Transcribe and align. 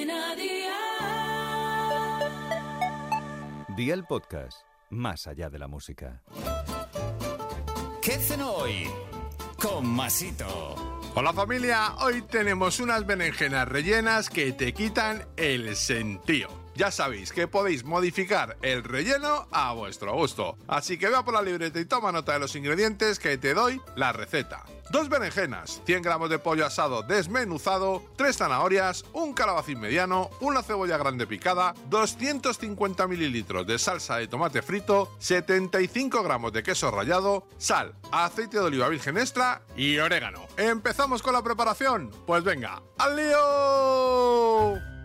Cadena 0.00 0.34
Dial. 0.34 0.70
Día 3.76 3.94
el 3.94 4.04
podcast, 4.04 4.62
más 4.88 5.26
allá 5.26 5.50
de 5.50 5.58
la 5.58 5.68
música. 5.68 6.22
¿Qué 8.00 8.12
cenó 8.12 8.50
hoy? 8.52 8.88
Con 9.60 9.86
Masito. 9.86 10.74
Hola 11.14 11.34
familia, 11.34 11.96
hoy 11.98 12.22
tenemos 12.22 12.80
unas 12.80 13.04
berenjenas 13.04 13.68
rellenas 13.68 14.30
que 14.30 14.52
te 14.52 14.72
quitan 14.72 15.26
el 15.36 15.76
sentido. 15.76 16.59
Ya 16.74 16.90
sabéis 16.90 17.32
que 17.32 17.48
podéis 17.48 17.84
modificar 17.84 18.56
el 18.62 18.84
relleno 18.84 19.48
a 19.50 19.72
vuestro 19.72 20.14
gusto. 20.14 20.56
Así 20.68 20.98
que 20.98 21.08
vea 21.08 21.24
por 21.24 21.34
la 21.34 21.42
libreta 21.42 21.80
y 21.80 21.84
toma 21.84 22.12
nota 22.12 22.32
de 22.32 22.38
los 22.38 22.54
ingredientes 22.56 23.18
que 23.18 23.38
te 23.38 23.54
doy 23.54 23.80
la 23.96 24.12
receta. 24.12 24.64
Dos 24.90 25.08
berenjenas, 25.08 25.80
100 25.86 26.02
gramos 26.02 26.30
de 26.30 26.40
pollo 26.40 26.66
asado 26.66 27.02
desmenuzado, 27.02 28.02
3 28.16 28.36
zanahorias, 28.36 29.04
un 29.12 29.34
calabacín 29.34 29.78
mediano, 29.78 30.30
una 30.40 30.64
cebolla 30.64 30.96
grande 30.96 31.28
picada, 31.28 31.74
250 31.90 33.06
mililitros 33.06 33.66
de 33.68 33.78
salsa 33.78 34.16
de 34.16 34.26
tomate 34.26 34.62
frito, 34.62 35.14
75 35.20 36.24
gramos 36.24 36.52
de 36.52 36.64
queso 36.64 36.90
rallado, 36.90 37.46
sal, 37.56 37.94
aceite 38.10 38.58
de 38.58 38.64
oliva 38.64 38.88
virgen 38.88 39.16
extra 39.16 39.62
y 39.76 39.98
orégano. 39.98 40.48
¿Empezamos 40.56 41.22
con 41.22 41.34
la 41.34 41.42
preparación? 41.42 42.10
Pues 42.26 42.42
venga, 42.42 42.82
¡al 42.98 43.14
lío! 43.14 44.99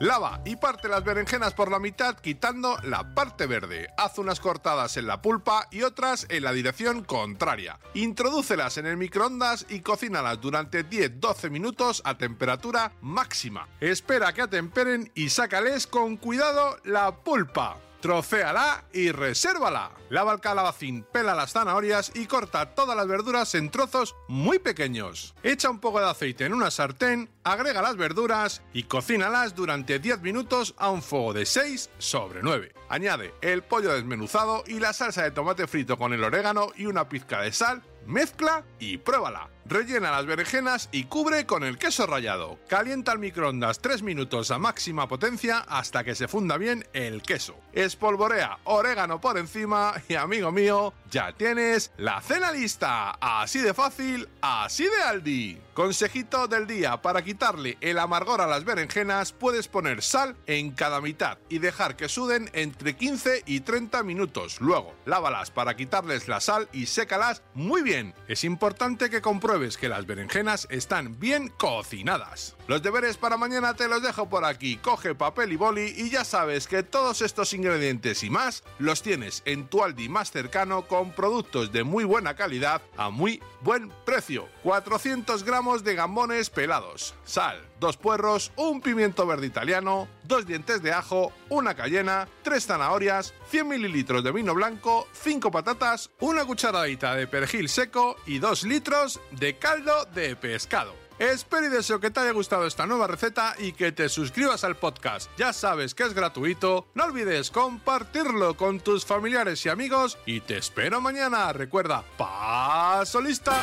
Lava 0.00 0.40
y 0.44 0.56
parte 0.56 0.88
las 0.88 1.04
berenjenas 1.04 1.54
por 1.54 1.70
la 1.70 1.78
mitad 1.78 2.16
quitando 2.16 2.76
la 2.82 3.14
parte 3.14 3.46
verde. 3.46 3.88
Haz 3.96 4.18
unas 4.18 4.40
cortadas 4.40 4.96
en 4.96 5.06
la 5.06 5.22
pulpa 5.22 5.68
y 5.70 5.82
otras 5.82 6.26
en 6.30 6.42
la 6.42 6.52
dirección 6.52 7.04
contraria. 7.04 7.78
Introdúcelas 7.94 8.76
en 8.78 8.86
el 8.86 8.96
microondas 8.96 9.66
y 9.68 9.80
cocínalas 9.80 10.40
durante 10.40 10.84
10-12 10.88 11.50
minutos 11.50 12.02
a 12.04 12.18
temperatura 12.18 12.92
máxima. 13.00 13.68
Espera 13.80 14.32
que 14.32 14.42
atemperen 14.42 15.12
y 15.14 15.28
sácales 15.28 15.86
con 15.86 16.16
cuidado 16.16 16.76
la 16.84 17.14
pulpa. 17.16 17.78
Trocéala 18.04 18.84
y 18.92 19.12
resérvala. 19.12 19.90
Lava 20.10 20.34
el 20.34 20.40
calabacín, 20.40 21.06
pela 21.10 21.34
las 21.34 21.54
zanahorias 21.54 22.12
y 22.14 22.26
corta 22.26 22.74
todas 22.74 22.94
las 22.94 23.06
verduras 23.06 23.54
en 23.54 23.70
trozos 23.70 24.14
muy 24.28 24.58
pequeños. 24.58 25.34
Echa 25.42 25.70
un 25.70 25.80
poco 25.80 26.00
de 26.00 26.10
aceite 26.10 26.44
en 26.44 26.52
una 26.52 26.70
sartén, 26.70 27.30
agrega 27.44 27.80
las 27.80 27.96
verduras 27.96 28.60
y 28.74 28.82
cocínalas 28.82 29.54
durante 29.54 30.00
10 30.00 30.20
minutos 30.20 30.74
a 30.76 30.90
un 30.90 31.00
fuego 31.00 31.32
de 31.32 31.46
6 31.46 31.88
sobre 31.96 32.42
9. 32.42 32.74
Añade 32.90 33.32
el 33.40 33.62
pollo 33.62 33.94
desmenuzado 33.94 34.64
y 34.66 34.80
la 34.80 34.92
salsa 34.92 35.22
de 35.22 35.30
tomate 35.30 35.66
frito 35.66 35.96
con 35.96 36.12
el 36.12 36.24
orégano 36.24 36.72
y 36.76 36.84
una 36.84 37.08
pizca 37.08 37.40
de 37.40 37.52
sal 37.52 37.82
Mezcla 38.06 38.64
y 38.78 38.98
pruébala. 38.98 39.48
Rellena 39.66 40.10
las 40.10 40.26
berenjenas 40.26 40.90
y 40.92 41.04
cubre 41.04 41.46
con 41.46 41.64
el 41.64 41.78
queso 41.78 42.06
rallado. 42.06 42.58
Calienta 42.68 43.12
al 43.12 43.18
microondas 43.18 43.78
3 43.80 44.02
minutos 44.02 44.50
a 44.50 44.58
máxima 44.58 45.08
potencia 45.08 45.58
hasta 45.60 46.04
que 46.04 46.14
se 46.14 46.28
funda 46.28 46.58
bien 46.58 46.86
el 46.92 47.22
queso. 47.22 47.56
Espolvorea 47.72 48.58
orégano 48.64 49.22
por 49.22 49.38
encima 49.38 49.94
y 50.06 50.16
amigo 50.16 50.52
mío, 50.52 50.92
ya 51.10 51.32
tienes 51.32 51.92
la 51.96 52.20
cena 52.20 52.52
lista. 52.52 53.12
Así 53.20 53.60
de 53.60 53.72
fácil, 53.72 54.28
así 54.42 54.84
de 54.84 55.02
Aldi. 55.02 55.58
Consejito 55.72 56.46
del 56.46 56.68
día, 56.68 57.02
para 57.02 57.24
quitarle 57.24 57.78
el 57.80 57.98
amargor 57.98 58.40
a 58.40 58.46
las 58.46 58.64
berenjenas 58.64 59.32
puedes 59.32 59.66
poner 59.66 60.02
sal 60.02 60.36
en 60.46 60.70
cada 60.70 61.00
mitad 61.00 61.38
y 61.48 61.58
dejar 61.58 61.96
que 61.96 62.08
suden 62.08 62.48
entre 62.52 62.94
15 62.94 63.42
y 63.46 63.60
30 63.60 64.02
minutos. 64.04 64.60
Luego, 64.60 64.94
lávalas 65.04 65.50
para 65.50 65.74
quitarles 65.74 66.28
la 66.28 66.40
sal 66.40 66.68
y 66.72 66.86
sécalas 66.86 67.42
muy 67.54 67.82
bien. 67.82 68.14
Es 68.28 68.44
importante 68.44 69.10
que 69.10 69.20
compruebes 69.20 69.53
que 69.54 69.88
las 69.88 70.04
berenjenas 70.04 70.66
están 70.68 71.20
bien 71.20 71.46
cocinadas. 71.48 72.56
Los 72.66 72.82
deberes 72.82 73.16
para 73.16 73.36
mañana 73.36 73.74
te 73.74 73.86
los 73.86 74.02
dejo 74.02 74.28
por 74.28 74.44
aquí. 74.44 74.78
Coge 74.78 75.14
papel 75.14 75.52
y 75.52 75.56
boli 75.56 75.94
y 75.96 76.10
ya 76.10 76.24
sabes 76.24 76.66
que 76.66 76.82
todos 76.82 77.22
estos 77.22 77.52
ingredientes 77.52 78.24
y 78.24 78.30
más 78.30 78.64
los 78.80 79.00
tienes 79.02 79.42
en 79.44 79.68
tu 79.68 79.84
Aldi 79.84 80.08
más 80.08 80.32
cercano 80.32 80.88
con 80.88 81.12
productos 81.12 81.70
de 81.70 81.84
muy 81.84 82.02
buena 82.02 82.34
calidad 82.34 82.82
a 82.96 83.10
muy 83.10 83.40
buen 83.60 83.92
precio. 84.04 84.48
400 84.64 85.44
gramos 85.44 85.84
de 85.84 85.94
gambones 85.94 86.50
pelados, 86.50 87.14
sal, 87.24 87.62
dos 87.78 87.96
puerros, 87.96 88.50
un 88.56 88.80
pimiento 88.80 89.24
verde 89.24 89.46
italiano, 89.46 90.08
dos 90.24 90.46
dientes 90.46 90.82
de 90.82 90.92
ajo, 90.92 91.32
una 91.54 91.74
cayena, 91.74 92.28
tres 92.42 92.66
zanahorias, 92.66 93.34
100 93.50 93.68
mililitros 93.68 94.22
de 94.22 94.32
vino 94.32 94.54
blanco, 94.54 95.08
5 95.12 95.50
patatas, 95.50 96.10
una 96.20 96.44
cucharadita 96.44 97.14
de 97.14 97.26
perejil 97.26 97.68
seco 97.68 98.16
y 98.26 98.38
2 98.38 98.64
litros 98.64 99.20
de 99.30 99.56
caldo 99.58 100.04
de 100.14 100.36
pescado. 100.36 100.94
Espero 101.18 101.66
y 101.66 101.70
deseo 101.70 102.00
que 102.00 102.10
te 102.10 102.20
haya 102.20 102.32
gustado 102.32 102.66
esta 102.66 102.86
nueva 102.86 103.06
receta 103.06 103.54
y 103.58 103.72
que 103.72 103.92
te 103.92 104.08
suscribas 104.08 104.64
al 104.64 104.76
podcast. 104.76 105.30
Ya 105.38 105.52
sabes 105.52 105.94
que 105.94 106.02
es 106.02 106.12
gratuito, 106.12 106.88
no 106.94 107.04
olvides 107.04 107.50
compartirlo 107.50 108.56
con 108.56 108.80
tus 108.80 109.06
familiares 109.06 109.64
y 109.64 109.68
amigos 109.68 110.18
y 110.26 110.40
te 110.40 110.58
espero 110.58 111.00
mañana. 111.00 111.52
Recuerda, 111.52 112.04
paso 112.18 113.20
lista. 113.20 113.62